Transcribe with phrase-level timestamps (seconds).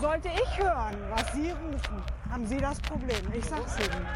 [0.00, 3.16] Sollte ich hören, was Sie rufen, haben Sie das Problem.
[3.32, 4.06] Ich sag's Ihnen.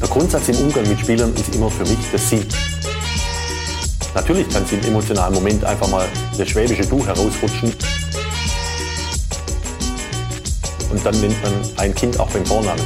[0.00, 2.44] Der Grundsatz im Umgang mit Spielern ist immer für mich das Sie.
[4.14, 7.72] Natürlich kann es im emotionalen Moment einfach mal das schwäbische Du herausrutschen.
[10.90, 12.84] Und dann nennt man ein Kind auch beim Vornamen.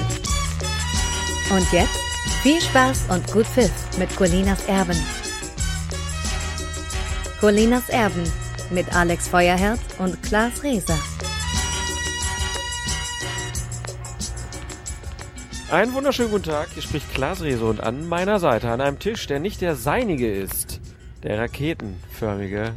[1.50, 1.98] Und jetzt
[2.42, 5.21] viel Spaß und gut Pfiff mit Colinas Erben.
[7.42, 8.22] Colinas Erben
[8.70, 10.96] mit Alex Feuerherz und Klaas Reser.
[15.68, 19.26] Einen wunderschönen guten Tag, hier spricht Klaas Reser und an meiner Seite an einem Tisch,
[19.26, 20.80] der nicht der seinige ist,
[21.24, 22.74] der raketenförmige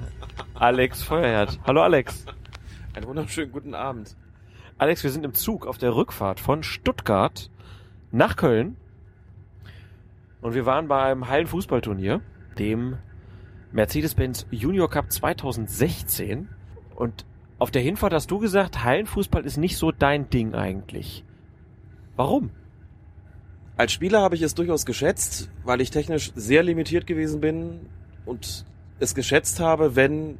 [0.55, 1.59] Alex Feuerherz.
[1.67, 2.25] Hallo Alex.
[2.95, 4.15] Einen wunderschönen guten Abend.
[4.79, 7.51] Alex, wir sind im Zug auf der Rückfahrt von Stuttgart
[8.11, 8.77] nach Köln
[10.41, 12.21] und wir waren bei einem Hallenfußballturnier,
[12.57, 12.97] dem
[13.75, 16.47] Mercedes-Benz Junior Cup 2016
[16.95, 17.25] und
[17.59, 21.25] auf der Hinfahrt hast du gesagt, Hallenfußball ist nicht so dein Ding eigentlich.
[22.15, 22.51] Warum?
[23.75, 27.81] Als Spieler habe ich es durchaus geschätzt, weil ich technisch sehr limitiert gewesen bin
[28.25, 28.65] und
[28.99, 30.37] es geschätzt habe, wenn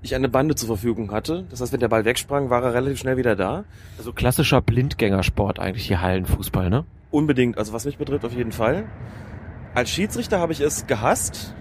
[0.00, 1.44] ich eine Bande zur Verfügung hatte.
[1.50, 3.64] Das heißt, wenn der Ball wegsprang, war er relativ schnell wieder da.
[3.98, 6.86] Also klassischer Blindgängersport eigentlich hier Hallenfußball, ne?
[7.10, 8.84] Unbedingt, also was mich betrifft, auf jeden Fall.
[9.74, 11.54] Als Schiedsrichter habe ich es gehasst,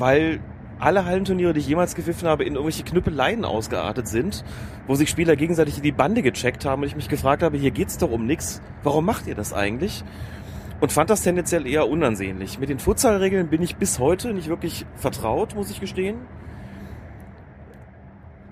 [0.00, 0.40] weil
[0.78, 4.44] alle Hallenturniere, die ich jemals gepfiffen habe, in irgendwelche Knüppeleien ausgeartet sind,
[4.86, 7.98] wo sich Spieler gegenseitig die Bande gecheckt haben und ich mich gefragt habe, hier geht's
[7.98, 8.62] doch um nix.
[8.82, 10.02] Warum macht ihr das eigentlich?
[10.80, 12.58] Und fand das tendenziell eher unansehnlich.
[12.58, 16.16] Mit den Futsalregeln bin ich bis heute nicht wirklich vertraut, muss ich gestehen.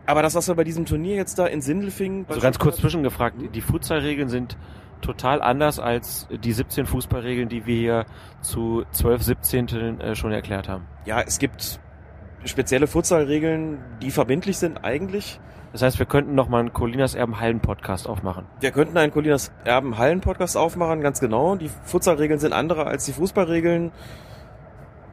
[0.05, 2.27] Aber das, was wir bei diesem Turnier jetzt da in Sindelfingen...
[2.29, 4.59] Also ganz kurz zwischengefragt, die Futsalregeln sind
[5.01, 8.07] total anders als die 17 Fußballregeln, die wir hier
[8.41, 10.87] zu 12, 17 äh, schon erklärt haben.
[11.09, 11.81] Ja, es gibt
[12.45, 15.41] spezielle Futsalregeln, die verbindlich sind eigentlich.
[15.73, 18.45] Das heißt, wir könnten noch mal einen Colinas Erben Hallen Podcast aufmachen.
[18.61, 21.57] Wir könnten einen Colinas Erben Hallen Podcast aufmachen, ganz genau.
[21.57, 23.91] Die Futsalregeln sind andere als die Fußballregeln.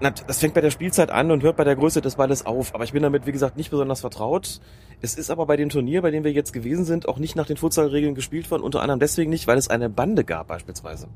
[0.02, 2.76] Das fängt bei der Spielzeit an und hört bei der Größe des Balles auf.
[2.76, 4.60] Aber ich bin damit, wie gesagt, nicht besonders vertraut.
[5.02, 7.46] Es ist aber bei dem Turnier, bei dem wir jetzt gewesen sind, auch nicht nach
[7.46, 8.64] den Futsalregeln gespielt worden.
[8.64, 11.08] Unter anderem deswegen nicht, weil es eine Bande gab beispielsweise.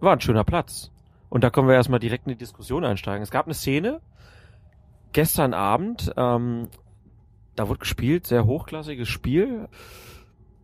[0.00, 0.90] War ein schöner Platz.
[1.30, 3.22] Und da können wir erstmal direkt in die Diskussion einsteigen.
[3.22, 4.00] Es gab eine Szene
[5.12, 6.68] gestern Abend, ähm,
[7.56, 9.68] da wurde gespielt, sehr hochklassiges Spiel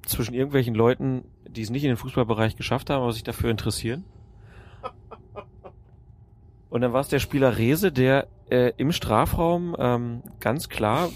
[0.05, 4.05] zwischen irgendwelchen Leuten, die es nicht in den Fußballbereich geschafft haben, aber sich dafür interessieren.
[6.69, 11.11] Und dann war es der Spieler Rese, der äh, im Strafraum ähm, ganz klar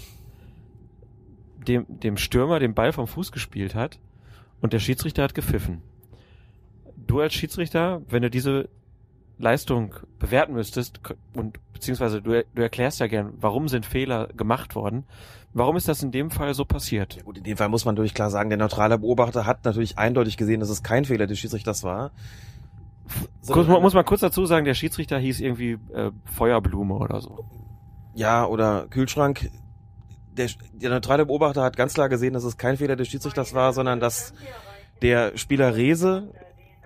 [1.67, 3.99] dem, dem Stürmer den Ball vom Fuß gespielt hat
[4.61, 5.81] und der Schiedsrichter hat gepfiffen.
[6.95, 8.69] Du als Schiedsrichter, wenn du diese
[9.41, 10.99] Leistung bewerten müsstest
[11.33, 15.05] und beziehungsweise du, du erklärst ja gern, warum sind Fehler gemacht worden,
[15.53, 17.15] warum ist das in dem Fall so passiert?
[17.15, 19.97] Ja gut, in dem Fall muss man natürlich klar sagen, der neutrale Beobachter hat natürlich
[19.97, 22.11] eindeutig gesehen, dass es kein Fehler des Schiedsrichters war.
[23.47, 27.45] Kurz, muss man kurz dazu sagen, der Schiedsrichter hieß irgendwie äh, Feuerblume oder so.
[28.13, 29.49] Ja, oder Kühlschrank.
[30.37, 33.73] Der, der neutrale Beobachter hat ganz klar gesehen, dass es kein Fehler des Schiedsrichters war,
[33.73, 34.33] sondern dass
[35.01, 36.31] der Spieler Rese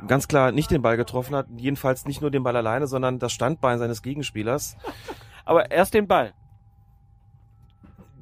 [0.08, 1.48] ganz klar nicht den Ball getroffen hat.
[1.58, 4.78] Jedenfalls nicht nur den Ball alleine, sondern das Standbein seines Gegenspielers.
[5.46, 6.34] Aber erst den Ball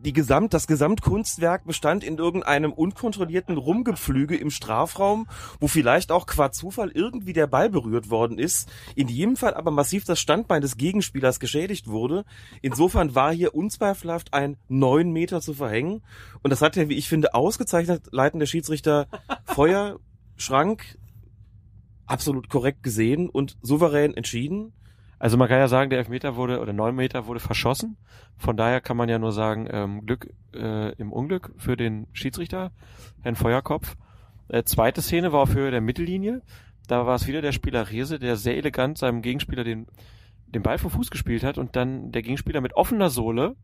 [0.04, 5.28] die Gesamt, das Gesamtkunstwerk bestand in irgendeinem unkontrollierten Rumgepflüge im Strafraum,
[5.60, 8.70] wo vielleicht auch qua Zufall irgendwie der Ball berührt worden ist.
[8.96, 12.26] In jedem Fall aber massiv das Standbein des Gegenspielers geschädigt wurde.
[12.62, 16.04] Insofern war hier unzweifelhaft ein neun Meter zu verhängen.
[16.42, 19.08] Und das hat der, wie ich finde, ausgezeichnet leitende Schiedsrichter
[19.46, 20.00] Feuer,
[20.36, 20.98] Schrank
[22.06, 24.74] absolut korrekt gesehen und souverän entschieden.
[25.20, 27.96] Also man kann ja sagen, der Elfmeter wurde oder neun Meter wurde verschossen.
[28.38, 32.72] Von daher kann man ja nur sagen, ähm, Glück äh, im Unglück für den Schiedsrichter,
[33.22, 33.96] Herrn Feuerkopf.
[34.50, 36.42] Äh, zweite Szene war auf Höhe der Mittellinie.
[36.88, 39.88] Da war es wieder der Spieler Rese, der sehr elegant seinem Gegenspieler den,
[40.48, 43.56] den Ball vom Fuß gespielt hat und dann der Gegenspieler mit offener Sohle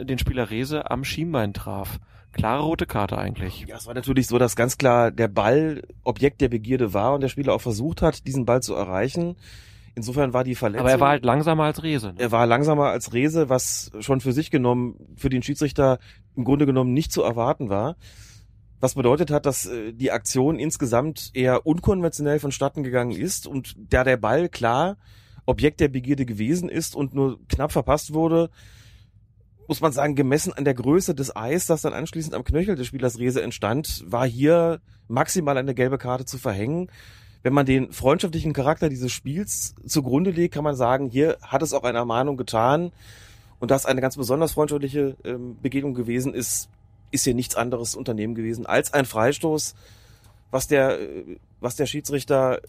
[0.00, 1.98] den Spieler Rese am Schienbein traf.
[2.32, 3.64] Klare rote Karte eigentlich.
[3.68, 7.20] Ja, es war natürlich so, dass ganz klar der Ball Objekt der Begierde war und
[7.20, 9.36] der Spieler auch versucht hat, diesen Ball zu erreichen.
[9.94, 10.86] Insofern war die Verletzung.
[10.86, 12.08] Aber er war halt langsamer als Rese.
[12.08, 12.14] Ne?
[12.18, 16.00] Er war langsamer als Rese, was schon für sich genommen, für den Schiedsrichter
[16.34, 17.96] im Grunde genommen nicht zu erwarten war.
[18.80, 24.02] Was bedeutet hat, dass äh, die Aktion insgesamt eher unkonventionell vonstatten gegangen ist und da
[24.02, 24.96] der Ball klar
[25.46, 28.50] Objekt der Begierde gewesen ist und nur knapp verpasst wurde,
[29.68, 32.86] muss man sagen, gemessen an der Größe des Eis, das dann anschließend am Knöchel des
[32.86, 36.88] Spielers Rese entstand, war hier maximal eine gelbe Karte zu verhängen
[37.44, 41.74] wenn man den freundschaftlichen Charakter dieses Spiels zugrunde legt, kann man sagen, hier hat es
[41.74, 42.90] auch eine Ermahnung getan.
[43.60, 46.70] Und das eine ganz besonders freundschaftliche ähm, Begegnung gewesen ist,
[47.10, 49.74] ist hier nichts anderes Unternehmen gewesen als ein Freistoß,
[50.50, 52.62] was der, äh, was der Schiedsrichter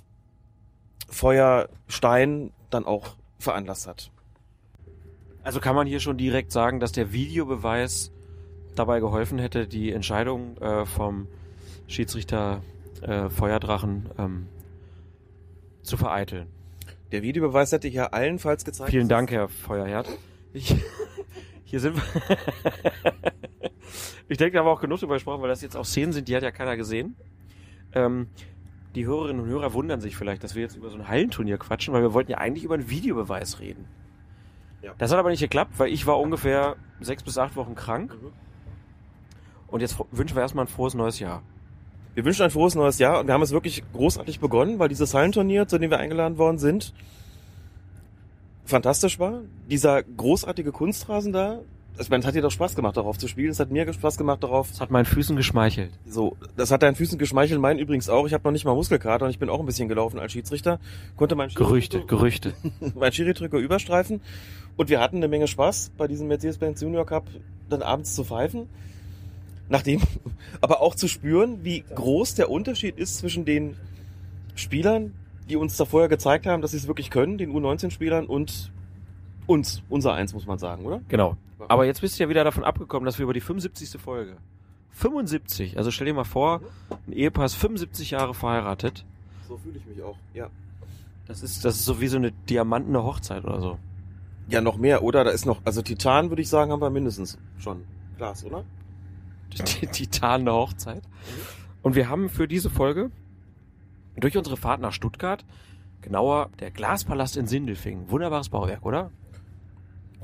[1.07, 4.11] Feuerstein dann auch veranlasst hat.
[5.45, 8.11] Also kann man hier schon direkt sagen, dass der Videobeweis
[8.73, 11.27] dabei geholfen hätte, die Entscheidung äh, vom
[11.85, 12.63] Schiedsrichter
[13.03, 14.47] äh, Feuerdrachen ähm,
[15.83, 16.47] zu vereiteln.
[17.11, 18.89] Der Videobeweis hätte hier allenfalls gezeigt.
[18.89, 20.09] Vielen Dank, Herr Feuerherd.
[20.51, 20.75] Ich,
[21.63, 22.03] hier sind wir.
[24.27, 26.27] ich denke, da haben wir auch genug drüber gesprochen, weil das jetzt auch Szenen sind,
[26.27, 27.15] die hat ja keiner gesehen.
[27.93, 28.29] Ähm,
[28.95, 31.93] die Hörerinnen und Hörer wundern sich vielleicht, dass wir jetzt über so ein Hallenturnier quatschen,
[31.93, 33.85] weil wir wollten ja eigentlich über einen Videobeweis reden.
[34.85, 34.93] Ja.
[34.99, 38.13] Das hat aber nicht geklappt, weil ich war ungefähr sechs bis acht Wochen krank.
[38.13, 38.31] Mhm.
[39.67, 41.41] Und jetzt wünschen wir erstmal ein frohes neues Jahr.
[42.13, 45.13] Wir wünschen ein frohes neues Jahr und wir haben es wirklich großartig begonnen, weil dieses
[45.15, 46.93] Hallenturnier, zu dem wir eingeladen worden sind,
[48.63, 49.41] fantastisch war.
[49.69, 51.61] Dieser großartige Kunstrasen da,
[51.97, 53.51] ich meine, es hat dir doch Spaß gemacht, darauf zu spielen.
[53.51, 55.91] Es hat mir Spaß gemacht, darauf Es hat meinen Füßen geschmeichelt.
[56.05, 58.25] So, das hat deinen Füßen geschmeichelt, meinen übrigens auch.
[58.25, 60.79] Ich habe noch nicht mal Muskelkater und ich bin auch ein bisschen gelaufen als Schiedsrichter.
[61.15, 62.53] Konnte mein Gerüchte, Gerüchte.
[62.95, 64.21] mein Schiri-Trikot überstreifen.
[64.75, 67.27] Und wir hatten eine Menge Spaß bei diesem Mercedes-Benz Junior Cup
[67.69, 68.67] dann abends zu pfeifen.
[69.69, 70.01] Nachdem,
[70.61, 73.75] aber auch zu spüren, wie groß der Unterschied ist zwischen den
[74.55, 75.13] Spielern,
[75.49, 78.71] die uns da vorher gezeigt haben, dass sie es wirklich können, den U19-Spielern und
[79.47, 81.01] uns, unser Eins, muss man sagen, oder?
[81.07, 81.37] Genau.
[81.67, 84.01] Aber jetzt bist du ja wieder davon abgekommen, dass wir über die 75.
[84.01, 84.37] Folge.
[84.91, 85.77] 75.
[85.77, 86.61] Also stell dir mal vor,
[87.07, 89.05] ein Ehepaar ist 75 Jahre verheiratet.
[89.47, 90.49] So fühle ich mich auch, ja.
[91.27, 93.77] Das ist, das ist so wie so eine diamantene Hochzeit oder so.
[94.47, 95.23] Ja, noch mehr, oder?
[95.23, 97.83] Da ist noch, also Titan, würde ich sagen, haben wir mindestens schon.
[98.17, 98.63] Glas, oder?
[99.51, 101.01] Die titanene Hochzeit.
[101.81, 103.11] Und wir haben für diese Folge
[104.17, 105.45] durch unsere Fahrt nach Stuttgart,
[106.01, 108.09] genauer der Glaspalast in Sindelfingen.
[108.09, 109.11] Wunderbares Bauwerk, oder?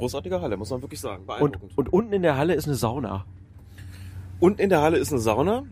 [0.01, 1.21] Großartige Halle, muss man wirklich sagen.
[1.21, 1.77] Und, Beeindruckend.
[1.77, 3.25] und unten in der Halle ist eine Sauna.
[4.39, 5.63] Und in der Halle ist eine Sauna.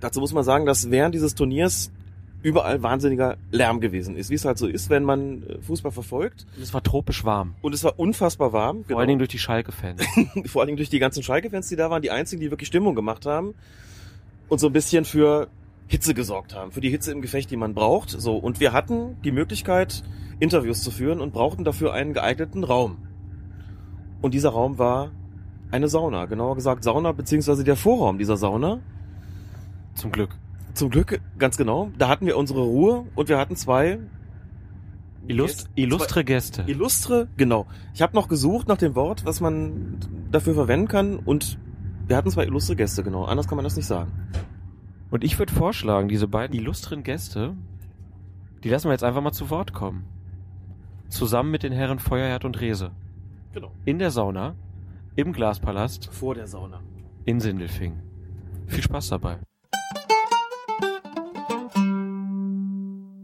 [0.00, 1.90] Dazu muss man sagen, dass während dieses Turniers
[2.42, 6.44] überall wahnsinniger Lärm gewesen ist, wie es halt so ist, wenn man äh, Fußball verfolgt.
[6.56, 7.54] Und es war tropisch warm.
[7.62, 8.82] Und es war unfassbar warm.
[8.82, 8.88] genau.
[8.88, 10.02] Vor allen Dingen durch die Schalke-Fans.
[10.46, 12.94] vor allen Dingen durch die ganzen Schalke-Fans, die da waren, die einzigen, die wirklich Stimmung
[12.94, 13.54] gemacht haben
[14.48, 15.48] und so ein bisschen für
[15.86, 18.10] Hitze gesorgt haben, für die Hitze im Gefecht, die man braucht.
[18.10, 20.02] So und wir hatten die Möglichkeit,
[20.38, 22.98] Interviews zu führen und brauchten dafür einen geeigneten Raum.
[24.24, 25.10] Und dieser Raum war
[25.70, 28.78] eine Sauna, genauer gesagt Sauna beziehungsweise der Vorraum dieser Sauna.
[29.92, 30.30] Zum Glück.
[30.72, 31.90] Zum Glück, ganz genau.
[31.98, 33.98] Da hatten wir unsere Ruhe und wir hatten zwei
[35.26, 36.64] Illust illustre Gäste.
[36.66, 37.66] Illustre, genau.
[37.92, 39.98] Ich habe noch gesucht nach dem Wort, was man
[40.30, 41.58] dafür verwenden kann und
[42.08, 43.26] wir hatten zwei illustre Gäste, genau.
[43.26, 44.10] Anders kann man das nicht sagen.
[45.10, 47.54] Und ich würde vorschlagen, diese beiden illustren Gäste,
[48.62, 50.06] die lassen wir jetzt einfach mal zu Wort kommen.
[51.10, 52.90] Zusammen mit den Herren Feuerherd und Rese.
[53.54, 53.70] Genau.
[53.84, 54.56] In der Sauna,
[55.14, 56.82] im Glaspalast, Vor der Sauna.
[57.24, 58.02] in Sindelfingen.
[58.66, 59.38] Viel Spaß dabei.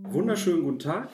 [0.04, 1.08] Wunderschönen guten Tag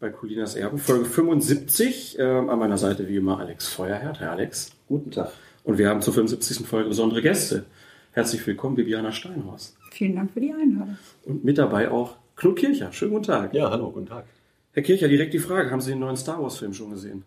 [0.00, 2.16] bei Colinas Erben, Folge 75.
[2.18, 4.18] Ähm, an meiner Seite wie immer Alex Feuerherd.
[4.18, 4.72] Herr Alex.
[4.88, 5.30] Guten Tag.
[5.62, 6.66] Und wir haben zur 75.
[6.66, 7.66] Folge besondere Gäste.
[8.10, 9.76] Herzlich willkommen, Bibiana Steinhaus.
[9.92, 10.98] Vielen Dank für die Einladung.
[11.24, 12.90] Und mit dabei auch Knut Kircher.
[12.92, 13.54] Schönen guten Tag.
[13.54, 14.24] Ja, hallo, guten Tag.
[14.72, 15.70] Herr Kircher, direkt die Frage.
[15.70, 17.24] Haben Sie den neuen Star Wars Film schon gesehen?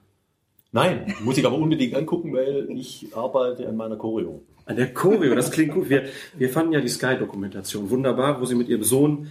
[0.73, 4.41] Nein, muss ich aber unbedingt angucken, weil ich arbeite an meiner Choreo.
[4.65, 5.87] An der Choreo, das klingt gut.
[5.87, 9.27] Wir, wir fanden ja die Sky-Dokumentation wunderbar, wo Sie mit Ihrem Sohn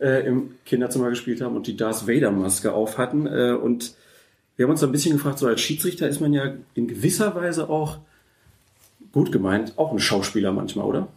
[0.00, 3.26] äh, im Kinderzimmer gespielt haben und die Darth Vader-Maske auf hatten.
[3.28, 3.94] Äh, und
[4.56, 7.70] wir haben uns ein bisschen gefragt, so als Schiedsrichter ist man ja in gewisser Weise
[7.70, 7.98] auch,
[9.12, 11.08] gut gemeint, auch ein Schauspieler manchmal, oder?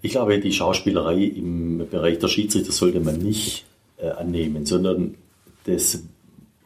[0.00, 3.66] Ich glaube, die Schauspielerei im Bereich der Schiedsrichter sollte man nicht
[3.98, 5.16] äh, annehmen, sondern
[5.64, 6.02] das,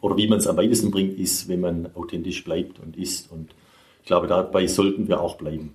[0.05, 3.31] oder wie man es am weitesten bringt, ist, wenn man authentisch bleibt und ist.
[3.31, 3.55] Und
[4.01, 5.73] ich glaube, dabei sollten wir auch bleiben.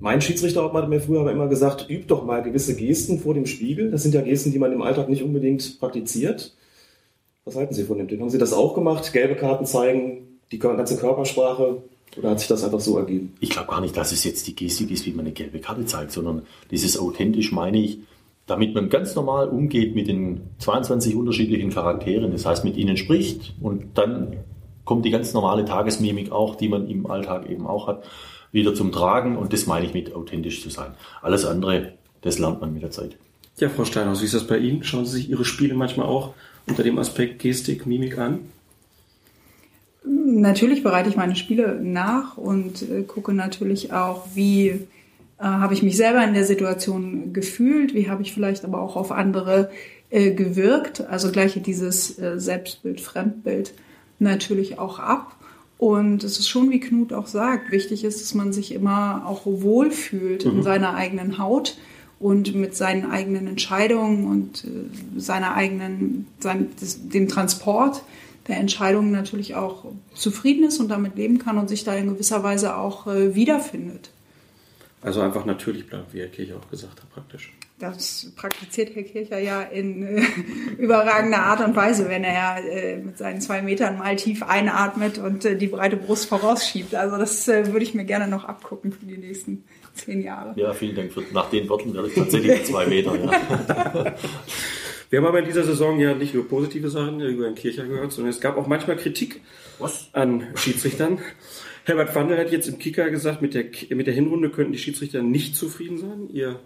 [0.00, 3.46] Mein Schiedsrichter hat mir früher aber immer gesagt, üb doch mal gewisse Gesten vor dem
[3.46, 3.92] Spiegel.
[3.92, 6.56] Das sind ja Gesten, die man im Alltag nicht unbedingt praktiziert.
[7.44, 8.20] Was halten Sie von dem Ding?
[8.20, 9.12] Haben Sie das auch gemacht?
[9.12, 11.82] Gelbe Karten zeigen, die ganze Körpersprache?
[12.16, 13.34] Oder hat sich das einfach so ergeben?
[13.38, 15.84] Ich glaube gar nicht, dass es jetzt die Gestik ist, wie man eine gelbe Karte
[15.84, 16.42] zeigt, sondern
[16.72, 18.00] dieses authentisch meine ich,
[18.50, 23.54] damit man ganz normal umgeht mit den 22 unterschiedlichen Charakteren, das heißt mit ihnen spricht
[23.60, 24.38] und dann
[24.84, 28.02] kommt die ganz normale Tagesmimik auch, die man im Alltag eben auch hat,
[28.50, 30.94] wieder zum Tragen und das meine ich mit authentisch zu sein.
[31.22, 31.92] Alles andere,
[32.22, 33.16] das lernt man mit der Zeit.
[33.58, 34.82] Ja, Frau Steinhaus, wie ist das bei Ihnen?
[34.82, 36.34] Schauen Sie sich Ihre Spiele manchmal auch
[36.66, 38.40] unter dem Aspekt Gestik, Mimik an?
[40.04, 44.88] Natürlich bereite ich meine Spiele nach und äh, gucke natürlich auch, wie
[45.40, 48.96] äh, habe ich mich selber in der Situation gefühlt, wie habe ich vielleicht aber auch
[48.96, 49.70] auf andere
[50.10, 51.00] äh, gewirkt.
[51.00, 53.72] Also gleiche dieses äh, Selbstbild, Fremdbild
[54.18, 55.36] natürlich auch ab.
[55.78, 59.46] Und es ist schon, wie Knut auch sagt, wichtig ist, dass man sich immer auch
[59.46, 61.78] wohlfühlt in seiner eigenen Haut
[62.18, 68.02] und mit seinen eigenen Entscheidungen und äh, seiner eigenen, sein, des, dem Transport
[68.46, 72.42] der Entscheidungen natürlich auch zufrieden ist und damit leben kann und sich da in gewisser
[72.42, 74.10] Weise auch äh, wiederfindet.
[75.02, 77.52] Also einfach natürlich bleiben, wie Herr Kircher auch gesagt hat, praktisch.
[77.78, 80.22] Das praktiziert Herr Kircher ja in äh,
[80.78, 85.46] überragender Art und Weise, wenn er äh, mit seinen zwei Metern mal tief einatmet und
[85.46, 86.94] äh, die breite Brust vorausschiebt.
[86.94, 89.64] Also das äh, würde ich mir gerne noch abgucken für die nächsten
[89.94, 90.52] zehn Jahre.
[90.56, 91.12] Ja, vielen Dank.
[91.12, 93.16] Für, nach den Worten werde ich tatsächlich zwei Meter.
[93.16, 94.14] Ja.
[95.10, 98.12] Wir haben aber in dieser Saison ja nicht nur positive Sachen über den Kircher gehört,
[98.12, 99.40] sondern es gab auch manchmal Kritik
[99.80, 100.08] Was?
[100.12, 101.18] an Schiedsrichtern.
[101.90, 103.64] Herbert Wandel hat jetzt im Kicker gesagt, mit der,
[103.96, 106.28] mit der Hinrunde könnten die Schiedsrichter nicht zufrieden sein.
[106.32, 106.60] Ihr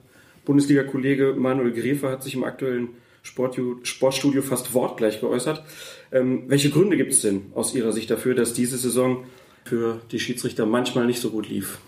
[0.44, 2.88] Bundesliga-Kollege Manuel Gräfer hat sich im aktuellen
[3.22, 5.64] Sportstudio fast wortgleich geäußert.
[6.12, 9.24] Ähm, welche Gründe gibt es denn aus Ihrer Sicht dafür, dass diese Saison
[9.64, 11.78] für die Schiedsrichter manchmal nicht so gut lief?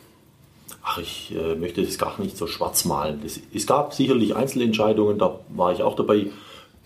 [0.82, 3.20] Ach, ich äh, möchte das gar nicht so schwarz malen.
[3.22, 6.28] Das, es gab sicherlich Einzelentscheidungen, da war ich auch dabei,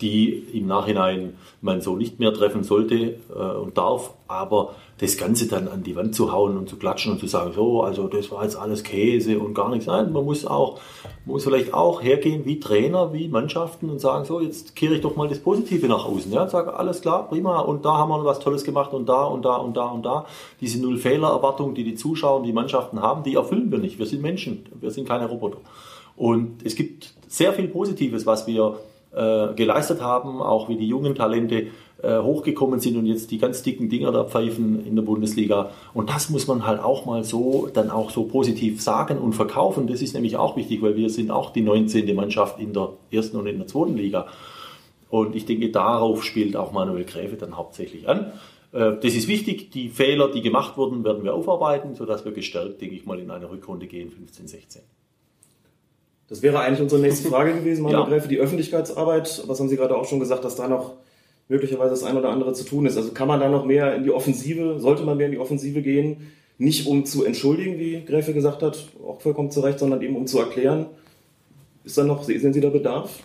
[0.01, 2.95] die im Nachhinein man so nicht mehr treffen sollte
[3.35, 4.13] äh, und darf.
[4.27, 7.53] Aber das Ganze dann an die Wand zu hauen und zu klatschen und zu sagen,
[7.53, 9.87] so, also das war jetzt alles Käse und gar nichts.
[9.87, 10.79] Nein, man muss auch,
[11.25, 15.01] man muss vielleicht auch hergehen wie Trainer, wie Mannschaften und sagen, so, jetzt kehre ich
[15.01, 16.31] doch mal das Positive nach außen.
[16.31, 19.43] Ja, sage, alles klar, prima, und da haben wir was Tolles gemacht und da und
[19.43, 20.25] da und da und da.
[20.61, 23.97] Diese Null-Fehler-Erwartung, die die Zuschauer und die Mannschaften haben, die erfüllen wir nicht.
[23.97, 25.57] Wir sind Menschen, wir sind keine Roboter.
[26.15, 28.77] Und es gibt sehr viel Positives, was wir
[29.13, 31.67] äh, geleistet haben, auch wie die jungen Talente
[32.01, 35.71] äh, hochgekommen sind und jetzt die ganz dicken Dinger da pfeifen in der Bundesliga.
[35.93, 39.87] Und das muss man halt auch mal so, dann auch so positiv sagen und verkaufen.
[39.87, 42.15] Das ist nämlich auch wichtig, weil wir sind auch die 19.
[42.15, 44.27] Mannschaft in der ersten und in der zweiten Liga.
[45.09, 48.31] Und ich denke, darauf spielt auch Manuel Gräfe dann hauptsächlich an.
[48.71, 49.71] Äh, Das ist wichtig.
[49.71, 53.29] Die Fehler, die gemacht wurden, werden wir aufarbeiten, sodass wir gestärkt, denke ich mal, in
[53.29, 55.00] eine Rückrunde gehen, 15, 16.
[56.31, 58.07] Das wäre eigentlich unsere nächste Frage gewesen, Manuel Ja.
[58.07, 59.43] Gräfe, die Öffentlichkeitsarbeit.
[59.47, 60.93] Was haben Sie gerade auch schon gesagt, dass da noch
[61.49, 62.95] möglicherweise das ein oder andere zu tun ist?
[62.95, 65.81] Also kann man da noch mehr in die Offensive, sollte man mehr in die Offensive
[65.81, 66.31] gehen?
[66.57, 70.25] Nicht um zu entschuldigen, wie Gräfe gesagt hat, auch vollkommen zu Recht, sondern eben um
[70.25, 70.85] zu erklären.
[71.83, 73.19] Ist da noch, sehen Sie da Bedarf?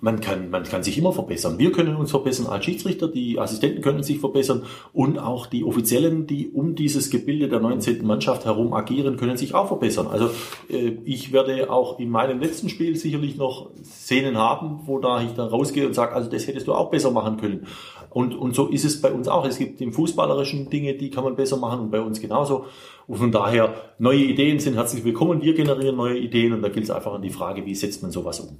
[0.00, 1.58] Man kann, man kann sich immer verbessern.
[1.58, 4.62] Wir können uns verbessern als Schiedsrichter, die Assistenten können sich verbessern
[4.92, 8.06] und auch die Offiziellen, die um dieses Gebilde der 19.
[8.06, 10.06] Mannschaft herum agieren, können sich auch verbessern.
[10.06, 10.30] Also
[10.70, 15.32] äh, ich werde auch in meinem letzten Spiel sicherlich noch Szenen haben, wo da ich
[15.32, 17.66] dann rausgehe und sage, also das hättest du auch besser machen können.
[18.10, 19.44] Und, und so ist es bei uns auch.
[19.44, 22.64] Es gibt im Fußballerischen Dinge, die kann man besser machen und bei uns genauso.
[23.06, 25.42] Und von daher, neue Ideen sind herzlich willkommen.
[25.42, 28.10] Wir generieren neue Ideen und da gilt es einfach an die Frage, wie setzt man
[28.10, 28.58] sowas um.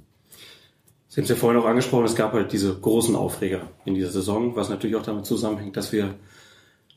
[1.09, 4.11] Sie haben es ja vorhin auch angesprochen, es gab halt diese großen Aufreger in dieser
[4.11, 6.13] Saison, was natürlich auch damit zusammenhängt, dass wir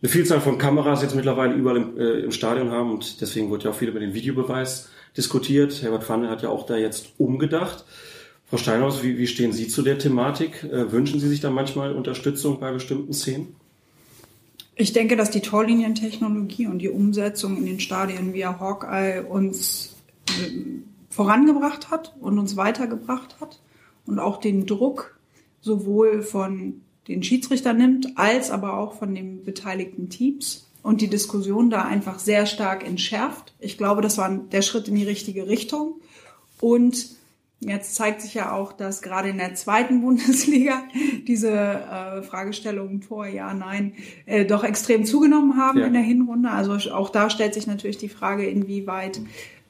[0.03, 3.65] eine Vielzahl von Kameras jetzt mittlerweile überall im, äh, im Stadion haben und deswegen wurde
[3.65, 5.83] ja auch viel über den Videobeweis diskutiert.
[5.83, 7.87] Herbert Pfanne hat ja auch da jetzt umgedacht.
[8.51, 10.63] Frau Steinhaus, wie, wie stehen Sie zu der Thematik?
[10.65, 13.57] Äh, wünschen Sie sich da manchmal Unterstützung bei bestimmten Szenen?
[14.75, 19.95] Ich denke, dass die Torlinientechnologie und die Umsetzung in den Stadien via Hawkeye uns
[20.39, 23.62] ähm, vorangebracht hat und uns weitergebracht hat
[24.07, 25.19] und auch den Druck
[25.61, 31.71] sowohl von den Schiedsrichtern nimmt, als aber auch von den beteiligten Teams und die Diskussion
[31.71, 33.55] da einfach sehr stark entschärft.
[33.59, 36.01] Ich glaube, das war der Schritt in die richtige Richtung.
[36.61, 37.11] Und
[37.61, 40.83] jetzt zeigt sich ja auch, dass gerade in der zweiten Bundesliga
[41.27, 43.95] diese äh, Fragestellungen Tor, ja, nein,
[44.27, 45.87] äh, doch extrem zugenommen haben Ja.
[45.87, 46.51] in der Hinrunde.
[46.51, 49.21] Also auch da stellt sich natürlich die Frage, inwieweit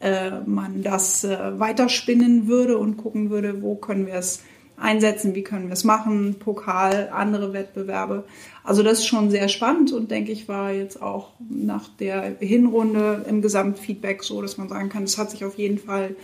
[0.03, 4.43] äh, man das äh, weiterspinnen würde und gucken würde, wo können wir es
[4.77, 8.25] einsetzen, wie können wir es machen, Pokal, andere Wettbewerbe.
[8.65, 13.25] Also das ist schon sehr spannend und denke ich war jetzt auch nach der Hinrunde
[13.29, 16.17] im Gesamtfeedback so, dass man sagen kann, es hat sich auf jeden Fall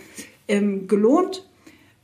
[0.47, 1.47] ähm, gelohnt.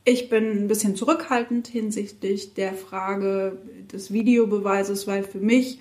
[0.05, 3.57] Ich bin ein bisschen zurückhaltend hinsichtlich der Frage
[3.91, 5.79] des Videobeweises, weil für mich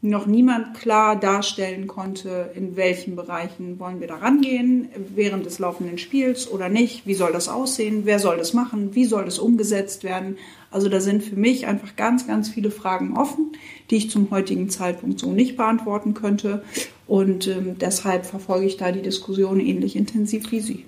[0.00, 5.98] noch niemand klar darstellen konnte, in welchen Bereichen wollen wir da rangehen, während des laufenden
[5.98, 10.04] Spiels oder nicht, wie soll das aussehen, wer soll das machen, wie soll das umgesetzt
[10.04, 10.38] werden.
[10.70, 13.52] Also da sind für mich einfach ganz, ganz viele Fragen offen,
[13.90, 16.62] die ich zum heutigen Zeitpunkt so nicht beantworten könnte.
[17.08, 20.84] Und ähm, deshalb verfolge ich da die Diskussion ähnlich intensiv wie Sie.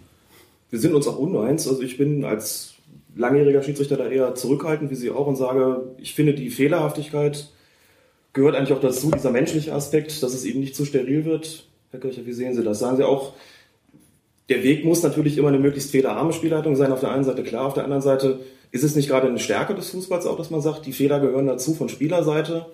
[0.70, 1.66] Wir sind uns auch uneins.
[1.66, 2.74] Also ich bin als
[3.16, 7.50] langjähriger Schiedsrichter da eher zurückhaltend, wie Sie auch, und sage, ich finde die Fehlerhaftigkeit
[8.32, 11.66] gehört eigentlich auch dazu, dieser menschliche Aspekt, dass es eben nicht zu steril wird.
[11.90, 12.78] Herr Kircher, wie sehen Sie das?
[12.78, 13.32] Sagen Sie auch,
[14.48, 16.92] der Weg muss natürlich immer eine möglichst fehlerarme Spielleitung sein.
[16.92, 18.40] Auf der einen Seite klar, auf der anderen Seite
[18.72, 21.46] ist es nicht gerade eine Stärke des Fußballs auch, dass man sagt, die Fehler gehören
[21.46, 22.66] dazu von Spielerseite.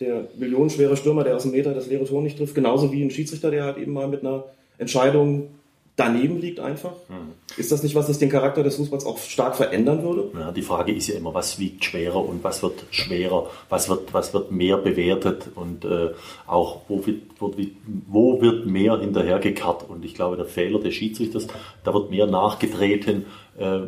[0.00, 3.10] der millionenschwere Stürmer, der aus dem Meter das leere Tor nicht trifft, genauso wie ein
[3.10, 4.44] Schiedsrichter, der halt eben mal mit einer
[4.78, 5.48] Entscheidung
[5.96, 6.92] daneben liegt einfach.
[7.08, 7.32] Mhm.
[7.56, 10.30] Ist das nicht was, das den Charakter des Fußballs auch stark verändern würde?
[10.38, 14.14] Ja, die Frage ist ja immer, was wiegt schwerer und was wird schwerer, was wird,
[14.14, 16.10] was wird mehr bewertet und äh,
[16.46, 17.54] auch wo wird, wo,
[18.08, 19.88] wo wird mehr hinterhergekarrt.
[19.88, 21.46] Und ich glaube, der Fehler des Schiedsrichters,
[21.84, 23.26] da wird mehr nachgetreten
[23.58, 23.80] äh,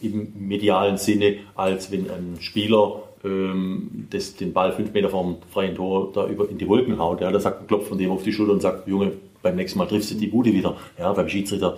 [0.00, 5.74] im medialen Sinne, als wenn ein Spieler ähm, das, den Ball fünf Meter vom freien
[5.74, 7.20] Tor da über in die Wolken haut.
[7.20, 9.12] Ja, da sagt ein Klopf von dem auf die Schulter und sagt, Junge,
[9.42, 10.76] beim nächsten Mal triffst du die Bude wieder.
[10.98, 11.76] Ja, beim Schiedsrichter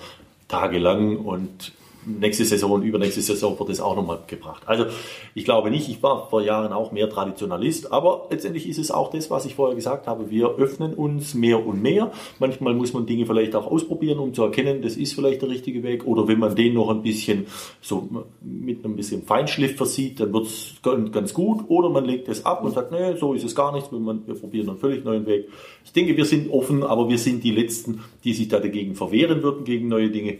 [0.49, 1.73] tagelang und
[2.06, 4.62] nächste Saison übernächste Saison wird es auch nochmal gebracht.
[4.66, 4.87] Also
[5.34, 9.11] ich glaube nicht, ich war vor Jahren auch mehr Traditionalist, aber letztendlich ist es auch
[9.11, 10.30] das, was ich vorher gesagt habe.
[10.30, 12.12] Wir öffnen uns mehr und mehr.
[12.38, 15.82] Manchmal muss man Dinge vielleicht auch ausprobieren, um zu erkennen, das ist vielleicht der richtige
[15.82, 16.06] Weg.
[16.06, 17.46] Oder wenn man den noch ein bisschen
[17.80, 18.08] so
[18.42, 21.64] mit einem bisschen Feinschliff versieht, dann wird es ganz gut.
[21.68, 24.68] Oder man legt es ab und sagt, nee, so ist es gar nichts, wir probieren
[24.68, 25.49] einen völlig neuen Weg.
[25.84, 29.42] Ich denke, wir sind offen, aber wir sind die Letzten, die sich da dagegen verwehren
[29.42, 30.38] würden, gegen neue Dinge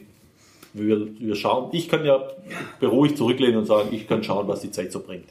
[0.75, 2.29] wir, wir schauen, ich kann ja
[2.81, 5.29] beruhigt zurücklehnen und sagen, ich kann schauen, was die Zeit so bringt.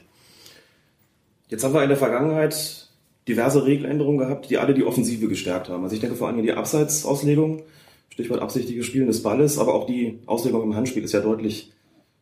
[1.48, 2.88] Jetzt haben wir in der Vergangenheit
[3.28, 5.84] diverse Regeländerungen gehabt, die alle die Offensive gestärkt haben.
[5.84, 7.62] Also ich denke vor allem die Abseitsauslegung,
[8.08, 11.72] Stichwort absichtliches Spielen des Balles, aber auch die Auslegung im Handspiel ist ja deutlich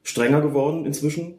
[0.03, 1.35] strenger geworden inzwischen.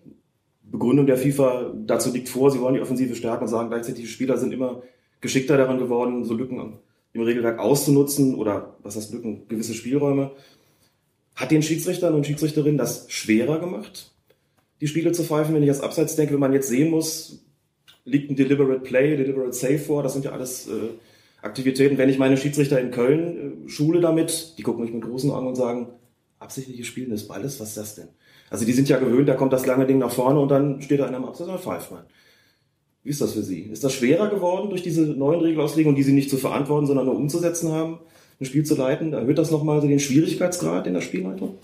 [0.62, 4.10] Begründung der FIFA dazu liegt vor, sie wollen die Offensive stärken und sagen gleichzeitig, die
[4.10, 4.82] Spieler sind immer
[5.22, 6.80] geschickter daran geworden, so Lücken
[7.14, 10.32] im Regelwerk auszunutzen oder was heißt Lücken, gewisse Spielräume.
[11.36, 14.12] Hat den Schiedsrichtern und Schiedsrichterinnen das schwerer gemacht,
[14.82, 15.56] die Spiele zu pfeifen?
[15.56, 17.44] Wenn ich als Abseits denke, wenn man jetzt sehen muss,
[18.06, 20.90] liegt ein Deliberate Play, Deliberate Save vor, das sind ja alles äh,
[21.42, 21.98] Aktivitäten.
[21.98, 25.48] Wenn ich meine Schiedsrichter in Köln äh, schule damit, die gucken mich mit großen Augen
[25.48, 25.88] und sagen,
[26.40, 28.10] absichtliches Spielen des Balles, was ist das denn?
[28.50, 31.00] Also die sind ja gewöhnt, da kommt das lange Ding nach vorne und dann steht
[31.00, 32.04] da einer am Abseits und pfeift man.
[33.04, 33.64] Wie ist das für Sie?
[33.64, 37.16] Ist das schwerer geworden durch diese neuen Regelauslegungen, die Sie nicht zu verantworten, sondern nur
[37.16, 38.00] umzusetzen haben?
[38.40, 39.14] Ein Spiel zu leiten?
[39.14, 41.56] Erhöht das nochmal so den Schwierigkeitsgrad in der Spielleitung?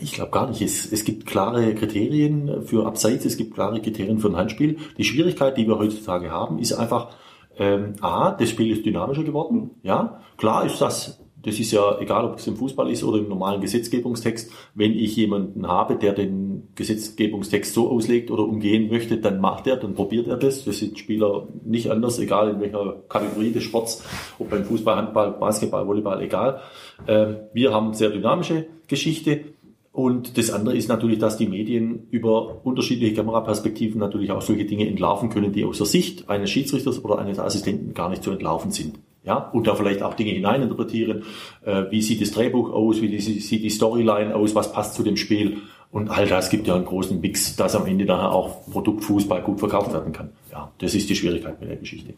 [0.00, 0.60] Ich glaube gar nicht.
[0.60, 4.78] Es, es gibt klare Kriterien für Abseits, es gibt klare Kriterien für ein Handspiel.
[4.98, 7.14] Die Schwierigkeit, die wir heutzutage haben, ist einfach,
[7.58, 9.70] ähm, A, das Spiel ist dynamischer geworden.
[9.82, 13.28] Ja, klar ist das das ist ja egal, ob es im Fußball ist oder im
[13.28, 14.50] normalen Gesetzgebungstext.
[14.74, 19.76] Wenn ich jemanden habe, der den Gesetzgebungstext so auslegt oder umgehen möchte, dann macht er,
[19.76, 20.64] dann probiert er das.
[20.64, 24.02] Das sind Spieler nicht anders, egal in welcher Kategorie des Sports,
[24.38, 26.60] ob beim Fußball, Handball, Basketball, Volleyball, egal.
[27.06, 29.53] Ähm, wir haben sehr dynamische Geschichte.
[29.94, 34.88] Und das andere ist natürlich, dass die Medien über unterschiedliche Kameraperspektiven natürlich auch solche Dinge
[34.88, 38.72] entlarven können, die aus der Sicht eines Schiedsrichters oder eines Assistenten gar nicht zu entlarven
[38.72, 38.98] sind.
[39.22, 41.22] Ja, und da vielleicht auch Dinge hineininterpretieren.
[41.64, 43.02] Äh, wie sieht das Drehbuch aus?
[43.02, 44.56] Wie sieht die Storyline aus?
[44.56, 45.58] Was passt zu dem Spiel?
[45.92, 49.60] Und all das gibt ja einen großen Mix, dass am Ende daher auch Produktfußball gut
[49.60, 50.30] verkauft werden kann.
[50.50, 52.14] Ja, das ist die Schwierigkeit mit der Geschichte.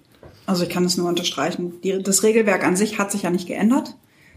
[0.47, 1.75] Also ich kann es nur unterstreichen.
[1.85, 3.97] Die, das Regelwerk an sich hat sich ja nicht geändert,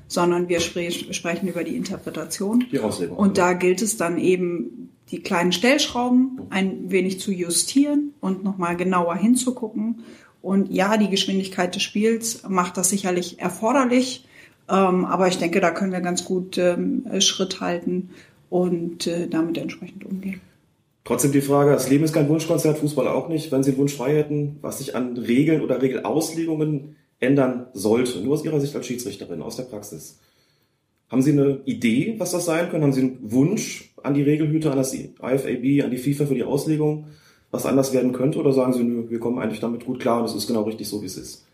[0.10, 2.66] sondern wir spre sprechen über die Interpretation.
[2.70, 3.16] Die Auslegung.
[3.16, 8.76] Und da gilt es dann eben, die kleinen Stellschrauben ein wenig zu justieren und nochmal
[8.76, 10.04] genauer hinzugucken
[10.42, 14.26] und ja, die Geschwindigkeit des Spiels macht das sicherlich erforderlich.
[14.70, 18.12] Ähm, aber ich denke, da können wir ganz gut ähm, Schritt halten
[18.50, 20.42] und äh, damit entsprechend umgehen.
[21.04, 23.52] Trotzdem die Frage, das Leben ist kein Wunschkonzert, Fußball auch nicht.
[23.52, 28.36] Wenn Sie einen Wunsch frei hätten, was sich an Regeln oder Regelauslegungen ändern sollte, nur
[28.36, 30.20] aus Ihrer Sicht als Schiedsrichterin, aus der Praxis.
[31.10, 32.84] Haben Sie eine Idee, was das sein könnte?
[32.84, 36.44] Haben Sie einen Wunsch an die Regelhüter, an das IFAB, an die FIFA für die
[36.44, 37.06] Auslegung?
[37.52, 38.40] was anders werden könnte?
[38.40, 41.02] Oder sagen Sie, wir kommen eigentlich damit gut klar und es ist genau richtig so,
[41.02, 41.46] wie es ist?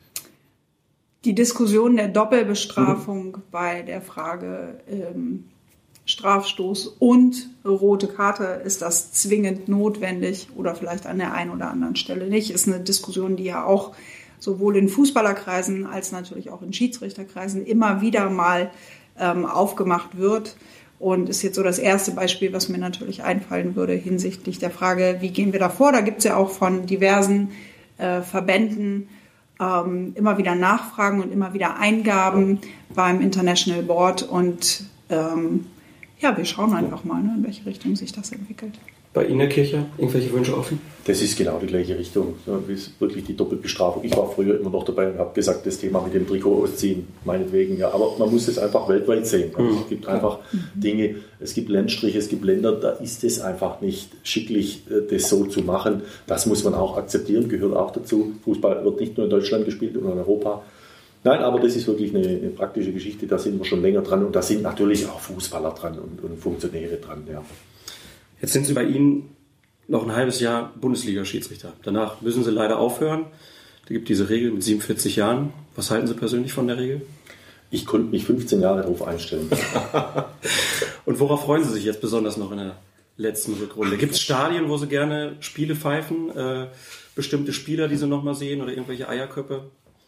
[1.24, 3.42] Die Diskussion der Doppelbestrafung mhm.
[3.52, 5.46] bei der Frage ähm,
[6.06, 11.96] Strafstoß und rote Karte, ist das zwingend notwendig oder vielleicht an der einen oder anderen
[11.96, 13.94] Stelle nicht, ist eine Diskussion, die ja auch
[14.46, 18.72] sowohl in Fußballerkreisen als natürlich auch in Schiedsrichterkreisen immer wieder mal
[19.20, 20.56] ähm, aufgemacht wird.
[20.98, 25.18] Und ist jetzt so das erste Beispiel, was mir natürlich einfallen würde hinsichtlich der Frage,
[25.20, 25.92] wie gehen wir da vor?
[25.92, 27.52] Da gibt es ja auch von diversen
[27.98, 29.10] äh, Verbänden
[29.60, 32.60] ähm, immer wieder Nachfragen und immer wieder Eingaben
[32.94, 34.24] beim International Board.
[34.24, 35.66] Und ähm,
[36.20, 38.80] ja, wir schauen einfach mal, ne, in welche Richtung sich das entwickelt.
[39.16, 40.82] Bei Ihnen, Herr Kircher, irgendwelche Wünsche offen?
[41.06, 42.34] Das ist genau die gleiche Richtung.
[42.46, 44.04] Das ist wirklich die Doppelbestrafung.
[44.04, 47.08] Ich war früher immer noch dabei und habe gesagt, das Thema mit dem Trikot ausziehen,
[47.24, 47.94] meinetwegen, ja.
[47.94, 49.52] Aber man muss es einfach weltweit sehen.
[49.56, 49.78] Also mhm.
[49.84, 50.40] Es gibt einfach
[50.74, 55.30] Dinge, es gibt Landstriche, es gibt Länder, da ist es einfach nicht schicklich, äh, das
[55.30, 56.02] so zu machen.
[56.28, 58.34] Das muss man auch akzeptieren, gehört auch dazu.
[58.44, 60.62] Fußball wird nicht nur in Deutschland gespielt oder in Europa.
[61.24, 64.26] Nein, aber das ist wirklich eine, eine, praktische Geschichte, da sind wir schon länger dran
[64.26, 67.24] und da sind natürlich auch Fußballer dran und, und Funktionäre dran.
[67.32, 67.42] Ja.
[68.42, 69.36] Jetzt sind Sie bei Ihnen
[69.88, 71.74] noch ein halbes Jahr Bundesliga-Schiedsrichter.
[71.84, 73.26] Danach müssen Sie leider aufhören.
[73.84, 75.54] Es gibt diese Regel mit 47 Jahren.
[75.76, 77.02] Was halten Sie persönlich von der Regel?
[77.72, 79.50] Ich konnte mich 15 Jahre darauf einstellen.
[81.06, 82.78] Und worauf freuen Sie sich jetzt besonders noch in der
[83.18, 83.98] letzten Rückrunde?
[83.98, 86.36] Gibt es Stadien, wo Sie gerne Spiele pfeifen?
[86.36, 86.68] Äh,
[87.16, 89.66] bestimmte Spieler, die Sie noch mal sehen oder irgendwelche Eierköpfe?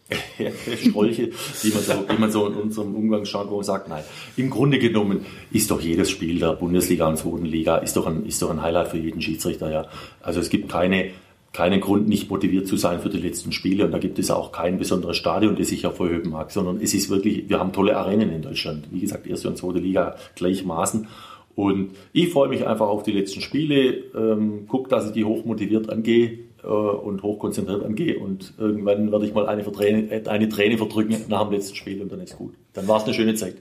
[0.88, 1.30] Strolche,
[1.62, 3.88] die man, so, die man so in unserem Umgangsjargon sagt.
[3.88, 4.04] Nein,
[4.36, 8.24] im Grunde genommen ist doch jedes Spiel der Bundesliga und zweiten Liga ist doch ein,
[8.24, 9.70] ist doch ein Highlight für jeden Schiedsrichter.
[9.70, 9.86] Ja.
[10.22, 11.10] Also es gibt keine,
[11.52, 14.50] keinen Grund, nicht motiviert zu sein für die letzten Spiele und da gibt es auch
[14.50, 18.32] kein besonderes Stadion, das ich hervorheben mag, sondern es ist wirklich, wir haben tolle Arenen
[18.32, 18.88] in Deutschland.
[18.90, 21.06] Wie gesagt, erste und zweite Liga gleichmaßen.
[21.54, 25.44] Und ich freue mich einfach auf die letzten Spiele, ähm, guck, dass ich die hoch
[25.44, 28.18] motiviert angehe und hochkonzentriert angehe.
[28.18, 32.02] Und irgendwann werde ich mal eine, Träne, äh, eine Träne verdrücken nach dem letzten Spiel
[32.02, 32.54] und dann ist gut.
[32.72, 33.56] Dann war es eine schöne Zeit.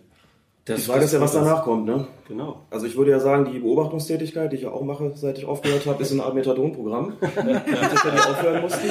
[0.68, 2.08] Die Frage ist ja, was danach kommt, ne?
[2.28, 2.66] Genau.
[2.70, 5.86] Also ich würde ja sagen, die Beobachtungstätigkeit, die ich ja auch mache, seit ich aufgehört
[5.86, 7.14] habe, ist eine Art Methadon-Programm.
[7.22, 8.90] das ja die aufhören mussten.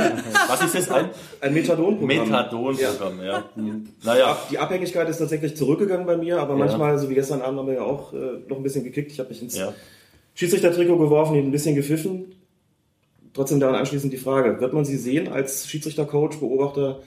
[0.48, 0.90] Was ist das?
[0.90, 1.10] Ein,
[1.42, 2.28] Ein Methadon-Programm.
[2.28, 3.44] Methadon-Programm, ja.
[3.56, 3.88] Hm.
[4.02, 7.66] Naja, Die Abhängigkeit ist tatsächlich zurückgegangen bei mir, aber manchmal, so wie gestern Abend, haben
[7.66, 9.12] wir ja auch äh, noch ein bisschen gekickt.
[9.12, 9.74] Ich habe mich ins ja.
[10.34, 12.32] Schiedsrichtertrikot geworfen, ihn ein bisschen gepfiffen.
[13.36, 17.00] Trotzdem daran anschließend die Frage, wird man Sie sehen als Schiedsrichtercoach, Beobachter,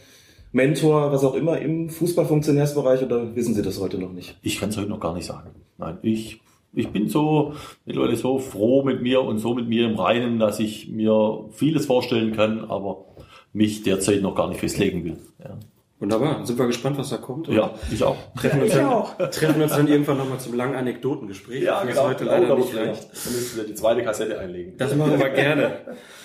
[0.51, 4.37] Mentor, was auch immer im Fußballfunktionärsbereich oder wissen Sie das heute noch nicht?
[4.43, 5.49] Ich kann es heute noch gar nicht sagen.
[5.79, 6.39] Nein, ich,
[6.71, 10.59] ich bin so mittlerweile so froh mit mir und so mit mir im Reinen, dass
[10.59, 13.05] ich mir vieles vorstellen kann, aber
[13.51, 15.17] mich derzeit noch gar nicht festlegen will.
[15.43, 15.57] Ja,
[15.99, 16.45] Wunderbar.
[16.45, 17.49] Sind wir gespannt, was da kommt.
[17.49, 18.15] Und ja ich auch.
[18.35, 19.17] Treffen, uns Ich dann, auch.
[19.17, 21.65] treffen uns dann irgendwann nochmal zum langen Anekdotengespräch.
[21.65, 23.03] Das ist heute leider nicht leicht.
[23.03, 24.77] Dann müssen wir die zweite Kassette einlegen.
[24.77, 25.71] Das machen wir gerne.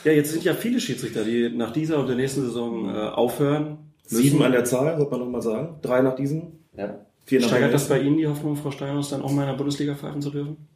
[0.04, 3.78] Ja, jetzt sind ja viele Schiedsrichter, die nach dieser und der nächsten Saison äh, aufhören.
[4.04, 5.78] Sieben an der Zahl, sollte man noch mal sagen.
[5.82, 7.00] Drei nach diesem, ja.
[7.24, 9.56] vier nach Steigert das bei Ihnen die Hoffnung, Frau Steinhaus, dann auch mal in der
[9.56, 10.68] Bundesliga pfeifen zu dürfen?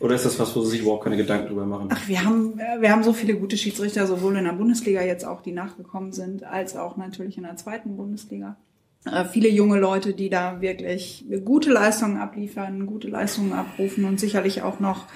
[0.00, 1.88] Oder ist das was, wo Sie sich überhaupt keine Gedanken drüber machen?
[1.92, 5.24] Ach, wir haben, äh, wir haben so viele gute Schiedsrichter, sowohl in der Bundesliga jetzt
[5.24, 8.56] auch, die nachgekommen sind, als auch natürlich in der zweiten Bundesliga.
[9.04, 14.62] Äh, viele junge Leute, die da wirklich gute Leistungen abliefern, gute Leistungen abrufen und sicherlich
[14.62, 15.06] auch noch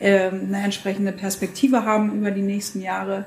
[0.00, 3.26] ähm, eine entsprechende Perspektive haben über die nächsten Jahre.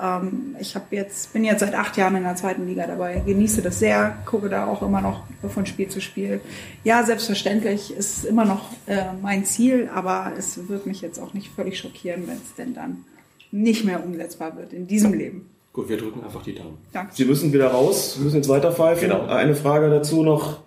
[0.00, 3.62] Ähm, ich habe jetzt, bin jetzt seit acht Jahren in der zweiten Liga dabei, genieße
[3.62, 6.40] das sehr, gucke da auch immer noch von Spiel zu Spiel.
[6.84, 11.50] Ja, selbstverständlich ist immer noch äh, mein Ziel, aber es wird mich jetzt auch nicht
[11.54, 13.04] völlig schockieren, wenn es denn dann
[13.50, 15.48] nicht mehr umsetzbar wird in diesem Leben.
[15.72, 16.78] Gut, wir drücken einfach die Daumen.
[16.92, 17.14] Danke.
[17.14, 19.08] Sie müssen wieder raus, müssen jetzt weiterpfeifen.
[19.08, 19.26] Genau.
[19.26, 20.60] Eine Frage dazu noch.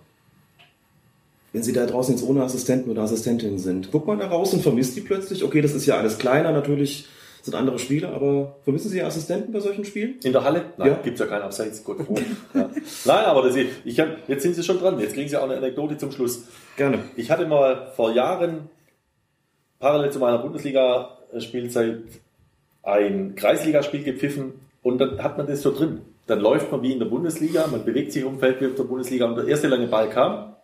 [1.52, 4.62] Wenn Sie da draußen jetzt ohne Assistenten oder Assistentin sind, guckt man da raus und
[4.62, 5.42] vermisst die plötzlich?
[5.42, 7.08] Okay, das ist ja alles kleiner, natürlich
[7.42, 10.16] sind andere Spiele, aber vermissen Sie Assistenten bei solchen Spielen?
[10.24, 10.64] In der Halle?
[10.76, 10.94] Nein, Ja.
[11.02, 12.16] gibt's ja keinen Abseits, Gott froh.
[12.54, 12.68] ja.
[13.04, 14.98] Nein, aber das, ich kann, jetzt sind Sie schon dran.
[15.00, 16.44] Jetzt kriegen Sie auch eine Anekdote zum Schluss.
[16.76, 16.98] Gerne.
[17.16, 18.68] Ich hatte mal vor Jahren
[19.78, 22.02] parallel zu meiner Bundesliga-Spielzeit
[22.82, 26.00] ein Kreisligaspiel gepfiffen und dann hat man das so drin.
[26.26, 28.84] Dann läuft man wie in der Bundesliga, man bewegt sich um Feld wie auf der
[28.84, 30.54] Bundesliga und der erste lange Ball kam,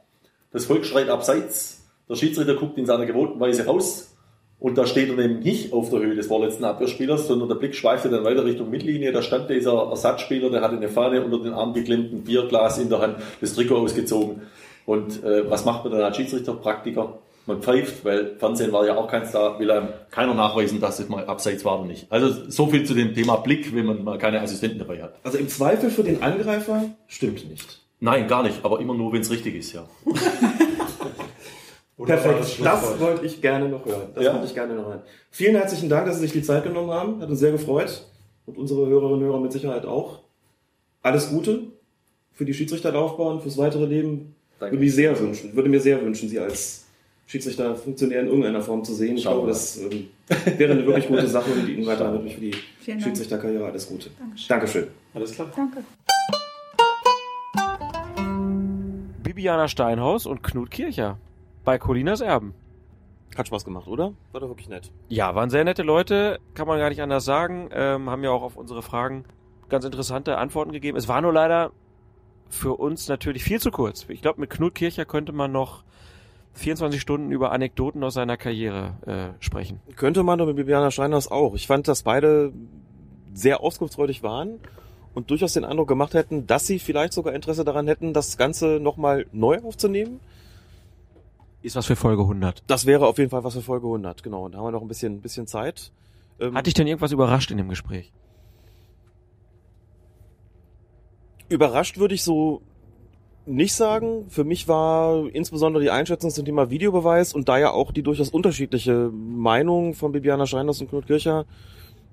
[0.52, 4.15] das Volk schreit abseits, der Schiedsrichter guckt in seiner gewohnten Weise raus
[4.58, 7.74] und da steht er nämlich nicht auf der Höhe des vorletzten Abwehrspielers, sondern der Blick
[7.74, 9.12] schweifte dann weiter Richtung Mittellinie.
[9.12, 12.88] Da stand dieser Ersatzspieler, der hatte eine Fahne unter den Arm geklemmt, ein Bierglas in
[12.88, 14.42] der Hand, das Trikot ausgezogen.
[14.86, 17.18] Und äh, was macht man dann als Schiedsrichter, Praktiker?
[17.44, 21.08] Man pfeift, weil Fernsehen war ja auch keins da, will einem keiner nachweisen, dass es
[21.08, 22.10] mal abseits war oder nicht.
[22.10, 25.14] Also so viel zu dem Thema Blick, wenn man mal keine Assistenten dabei hat.
[25.22, 27.82] Also im Zweifel für den Angreifer stimmt nicht.
[28.00, 29.86] Nein, gar nicht, aber immer nur, wenn es richtig ist, ja.
[32.04, 32.60] Perfekt.
[32.62, 34.08] Das wollte ich gerne noch hören.
[34.14, 34.34] Das Ja.
[34.34, 35.02] wollte ich gerne noch hören.
[35.30, 37.20] Vielen herzlichen Dank, dass Sie sich die Zeit genommen haben.
[37.22, 38.04] Hat uns sehr gefreut.
[38.44, 40.20] Und unsere Hörerinnen und Hörer mit Sicherheit auch.
[41.02, 41.62] Alles Gute
[42.32, 44.34] für die Schiedsrichterlaufbahn, fürs weitere Leben.
[44.60, 44.74] Danke.
[44.74, 45.56] Würde mich sehr wünschen.
[45.56, 46.84] Würde mir sehr wünschen, Sie als
[47.26, 49.16] Schiedsrichter Funktionär in irgendeiner Form zu sehen.
[49.16, 50.08] Ich glaube, wir das ähm,
[50.58, 52.54] wäre eine wirklich gute Sache und Ihnen weiter natürlich für die.
[53.00, 54.10] Schiedsrichterkarriere alles Gute.
[54.18, 54.46] Dankeschön.
[54.48, 54.86] Dankeschön.
[55.14, 55.48] Alles klar.
[55.56, 55.78] Danke.
[59.22, 61.18] Bibiana Steinhaus und Knut Kircher
[61.66, 62.54] bei Colinas Erben.
[63.36, 64.14] Hat Spaß gemacht, oder?
[64.32, 64.92] War doch wirklich nett.
[65.08, 67.68] Ja, waren sehr nette Leute, kann man gar nicht anders sagen.
[67.72, 69.24] Ähm, haben ja auch auf unsere Fragen
[69.68, 70.96] ganz interessante Antworten gegeben.
[70.96, 71.72] Es war nur leider
[72.48, 74.06] für uns natürlich viel zu kurz.
[74.08, 75.82] Ich glaube, mit Knut Kircher könnte man noch
[76.54, 79.80] 24 Stunden über Anekdoten aus seiner Karriere äh, sprechen.
[79.96, 81.54] Könnte man doch mit Bibiana Steinhaus auch.
[81.54, 82.52] Ich fand, dass beide
[83.34, 84.60] sehr auskunftsfreudig waren
[85.14, 88.78] und durchaus den Eindruck gemacht hätten, dass sie vielleicht sogar Interesse daran hätten, das Ganze
[88.80, 90.20] nochmal neu aufzunehmen.
[91.62, 92.62] Ist was für Folge 100.
[92.66, 94.44] Das wäre auf jeden Fall was für Folge 100, genau.
[94.44, 95.92] Und da haben wir noch ein bisschen, bisschen Zeit.
[96.38, 98.12] Ähm, Hat dich denn irgendwas überrascht in dem Gespräch?
[101.48, 102.62] Überrascht würde ich so
[103.46, 104.26] nicht sagen.
[104.28, 108.28] Für mich war insbesondere die Einschätzung zum Thema Videobeweis und da ja auch die durchaus
[108.28, 111.46] unterschiedliche Meinung von Bibiana Steinhaus und Knut Kircher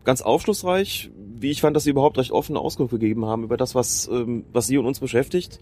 [0.04, 3.74] ganz aufschlussreich, wie ich fand, dass sie überhaupt recht offene Auskunft gegeben haben über das,
[3.74, 5.60] was, ähm, was sie und uns beschäftigt.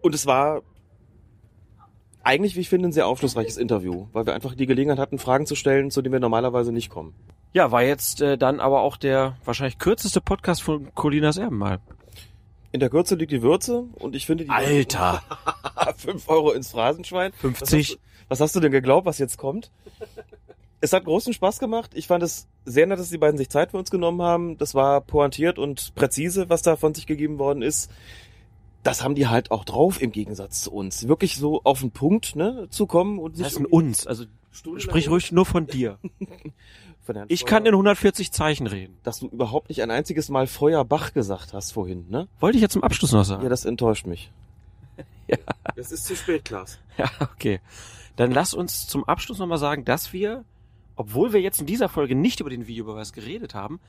[0.00, 0.62] Und es war
[2.24, 5.46] eigentlich, wie ich finde, ein sehr aufschlussreiches Interview, weil wir einfach die Gelegenheit hatten, Fragen
[5.46, 7.14] zu stellen, zu denen wir normalerweise nicht kommen.
[7.52, 11.80] Ja, war jetzt äh, dann aber auch der wahrscheinlich kürzeste Podcast von Colinas Erben mal.
[12.70, 15.22] In der Kürze liegt die Würze und ich finde die Alter!
[15.98, 17.32] fünf Euro ins Phrasenschwein.
[17.34, 17.60] 50.
[17.60, 19.70] Was hast, du, was hast du denn geglaubt, was jetzt kommt?
[20.80, 21.92] Es hat großen Spaß gemacht.
[21.94, 24.56] Ich fand es sehr nett, dass die beiden sich Zeit für uns genommen haben.
[24.58, 27.90] Das war pointiert und präzise, was da von sich gegeben worden ist.
[28.82, 31.06] Das haben die halt auch drauf im Gegensatz zu uns.
[31.06, 34.24] Wirklich so auf den Punkt ne, zu kommen und Das sich heißt in uns, also
[34.78, 35.98] sprich ruhig nur von dir.
[37.04, 38.96] von Herrn Ich Feuer- kann in 150 Zeichen reden.
[39.04, 42.28] dass du überhaupt nicht ein einziges Mal Feuerbach gesagt hast vorhin, ne?
[42.40, 43.42] Wollte ich jetzt zum Abschluss noch sagen.
[43.44, 44.30] Ja, das enttäuscht mich.
[45.28, 45.38] Ja.
[45.76, 46.78] Das ist zu spät, Klaas.
[46.98, 47.60] Ja, okay.
[48.16, 50.44] Dann lass uns zum Abschluss nochmal sagen, dass wir,
[50.96, 53.80] obwohl wir jetzt in dieser Folge nicht über den Videobeweis geredet haben,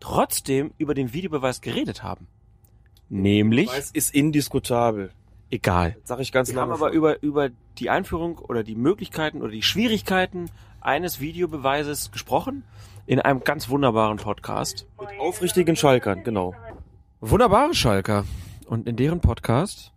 [0.00, 2.26] trotzdem über den Videobeweis geredet haben.
[3.10, 5.10] Nämlich, Es ist indiskutabel.
[5.50, 5.96] egal.
[6.00, 6.96] Das sag ich ganz Wir haben lange aber schon.
[6.96, 10.48] über, über die Einführung oder die Möglichkeiten oder die Schwierigkeiten
[10.80, 12.62] eines Videobeweises gesprochen
[13.06, 14.86] in einem ganz wunderbaren Podcast.
[15.00, 16.54] Mit aufrichtigen Schalkern, genau.
[17.20, 18.24] Wunderbare Schalker.
[18.66, 19.92] Und in deren Podcast,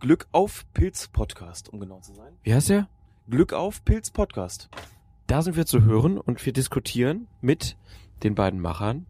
[0.00, 2.34] Glück auf Pilz Podcast, um genau zu sein.
[2.42, 2.86] wie heißt der?
[3.30, 4.68] Glück auf Pilz Podcast.
[5.26, 7.76] Da sind wir zu hören und wir diskutieren mit
[8.22, 9.06] den beiden Machern,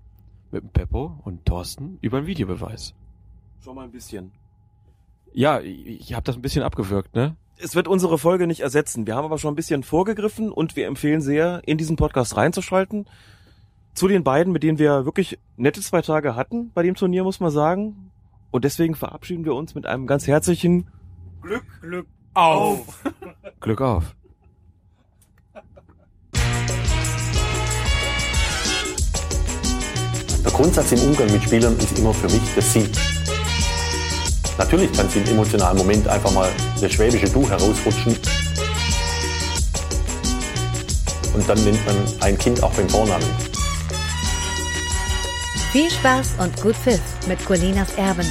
[0.52, 2.94] mit dem Peppo und Thorsten, über den Videobeweis.
[3.62, 4.32] Schon mal ein bisschen.
[5.32, 7.36] Ja, ich, habe das ein bisschen abgewürgt, ne?
[7.58, 9.06] Es wird unsere Folge nicht ersetzen.
[9.06, 13.06] Wir haben aber schon ein bisschen vorgegriffen und wir empfehlen sehr, in diesen Podcast reinzuschalten.
[13.94, 17.40] Zu den beiden, mit denen wir wirklich nette zwei Tage hatten bei dem Turnier, muss
[17.40, 18.10] man sagen.
[18.50, 20.86] Und deswegen verabschieden wir uns mit einem ganz herzlichen
[21.42, 23.02] Glück, Glück auf.
[23.60, 24.14] Glück auf.
[30.44, 33.17] Der Grundsatz im Umgang mit Spielern ist immer für mich das Sie.
[34.58, 38.16] Natürlich kann sie im emotionalen Moment einfach mal das schwäbische Du herausrutschen.
[41.32, 43.26] Und dann nennt man ein Kind auch beim Vornamen.
[45.70, 48.26] Viel Spaß und gut Pfiff mit Colinas Erben.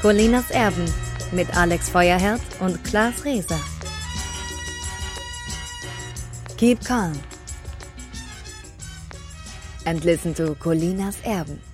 [0.00, 0.84] Colinas Erben
[1.32, 3.58] mit Alex Feuerherz und Klaas Reser.
[6.56, 7.18] Keep calm
[9.84, 11.69] and listen to Colinas Erben.